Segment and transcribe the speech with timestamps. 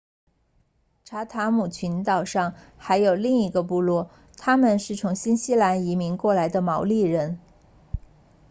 [1.05, 7.39] 查塔姆群岛上还有另一个部落他们是从新西兰移民过来的毛利人